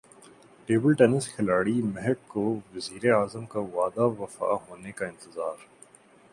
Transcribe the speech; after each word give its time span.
table 0.69 0.93
tennis 0.93 1.27
کھلاڑی 1.35 1.81
مہک 1.87 2.27
کو 2.27 2.43
وزیراعظم 2.73 3.45
کا 3.45 3.59
وعدہ 3.73 4.07
وفا 4.19 4.53
ہونے 4.63 4.91
کا 4.91 5.05
انتظار 5.05 5.57